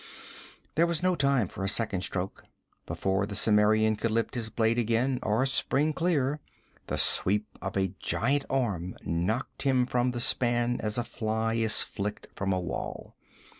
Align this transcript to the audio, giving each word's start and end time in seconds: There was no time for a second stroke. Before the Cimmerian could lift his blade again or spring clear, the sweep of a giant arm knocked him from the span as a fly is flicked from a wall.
There 0.73 0.87
was 0.87 1.03
no 1.03 1.13
time 1.15 1.47
for 1.47 1.63
a 1.63 1.69
second 1.69 2.01
stroke. 2.01 2.43
Before 2.87 3.27
the 3.27 3.35
Cimmerian 3.35 3.95
could 3.95 4.09
lift 4.09 4.33
his 4.33 4.49
blade 4.49 4.79
again 4.79 5.19
or 5.21 5.45
spring 5.45 5.93
clear, 5.93 6.39
the 6.87 6.97
sweep 6.97 7.45
of 7.61 7.77
a 7.77 7.93
giant 7.99 8.45
arm 8.49 8.97
knocked 9.03 9.61
him 9.61 9.85
from 9.85 10.09
the 10.09 10.19
span 10.19 10.77
as 10.81 10.97
a 10.97 11.03
fly 11.03 11.53
is 11.53 11.83
flicked 11.83 12.25
from 12.35 12.51
a 12.51 12.59
wall. 12.59 13.15